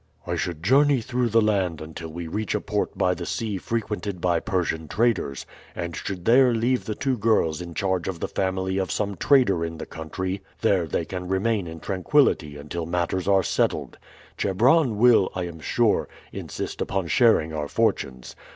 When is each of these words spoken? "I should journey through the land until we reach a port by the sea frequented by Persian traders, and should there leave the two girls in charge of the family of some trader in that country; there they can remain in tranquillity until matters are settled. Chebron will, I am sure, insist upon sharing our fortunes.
"I 0.25 0.35
should 0.35 0.63
journey 0.63 0.99
through 0.99 1.29
the 1.29 1.43
land 1.43 1.79
until 1.79 2.09
we 2.09 2.25
reach 2.27 2.55
a 2.55 2.59
port 2.59 2.97
by 2.97 3.13
the 3.13 3.27
sea 3.27 3.59
frequented 3.59 4.19
by 4.19 4.39
Persian 4.39 4.87
traders, 4.87 5.45
and 5.75 5.95
should 5.95 6.25
there 6.25 6.55
leave 6.55 6.85
the 6.85 6.95
two 6.95 7.15
girls 7.19 7.61
in 7.61 7.75
charge 7.75 8.07
of 8.07 8.19
the 8.19 8.27
family 8.27 8.79
of 8.79 8.91
some 8.91 9.15
trader 9.15 9.63
in 9.63 9.77
that 9.77 9.91
country; 9.91 10.41
there 10.61 10.87
they 10.87 11.05
can 11.05 11.27
remain 11.27 11.67
in 11.67 11.79
tranquillity 11.81 12.57
until 12.57 12.87
matters 12.87 13.27
are 13.27 13.43
settled. 13.43 13.99
Chebron 14.37 14.97
will, 14.97 15.29
I 15.35 15.43
am 15.45 15.59
sure, 15.59 16.07
insist 16.33 16.81
upon 16.81 17.05
sharing 17.07 17.53
our 17.53 17.67
fortunes. 17.67 18.35